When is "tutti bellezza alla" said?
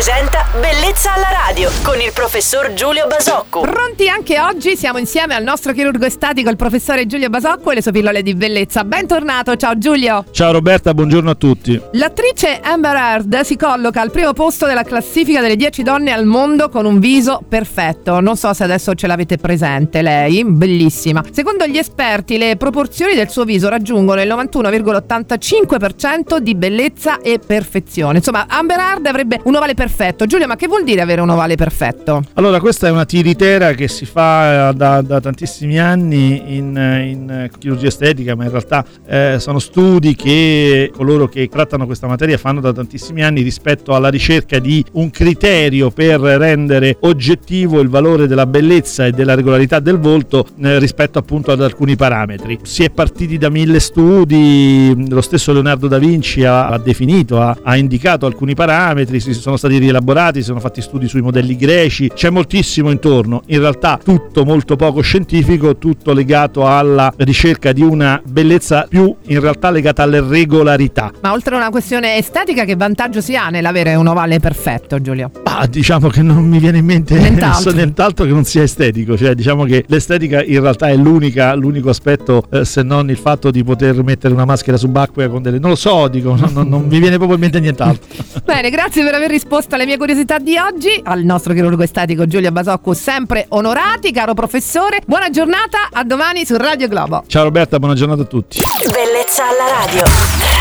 98.26-99.84